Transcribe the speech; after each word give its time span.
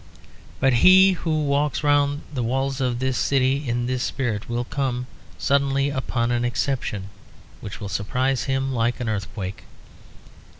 But 0.59 0.73
he 0.81 1.11
who 1.11 1.43
walks 1.45 1.83
round 1.83 2.21
the 2.33 2.41
walls 2.41 2.81
of 2.81 2.97
this 2.97 3.19
city 3.19 3.69
in 3.69 3.85
this 3.85 4.01
spirit 4.01 4.49
will 4.49 4.63
come 4.63 5.05
suddenly 5.37 5.89
upon 5.91 6.31
an 6.31 6.43
exception 6.43 7.09
which 7.59 7.79
will 7.79 7.87
surprise 7.87 8.45
him 8.45 8.73
like 8.73 8.99
an 8.99 9.07
earthquake. 9.07 9.61